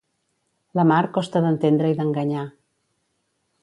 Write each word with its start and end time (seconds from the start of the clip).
La 0.79 0.85
mar 0.93 1.03
costa 1.19 1.43
d'entendre 1.45 1.93
i 1.95 2.01
d'enganyar. 2.01 2.51